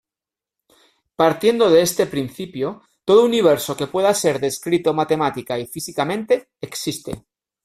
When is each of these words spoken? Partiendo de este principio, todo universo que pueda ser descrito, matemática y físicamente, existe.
Partiendo 1.15 1.69
de 1.69 1.83
este 1.83 2.07
principio, 2.07 2.81
todo 3.05 3.23
universo 3.23 3.77
que 3.77 3.85
pueda 3.85 4.11
ser 4.15 4.39
descrito, 4.39 4.95
matemática 4.95 5.59
y 5.59 5.67
físicamente, 5.67 6.49
existe. 6.59 7.27